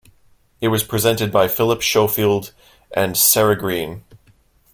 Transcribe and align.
It 0.61 0.69
was 0.69 0.83
presented 0.83 1.31
by 1.31 1.47
Phillip 1.47 1.83
Schofield 1.83 2.53
and 2.91 3.15
Sarah 3.15 3.55
Greene. 3.55 4.03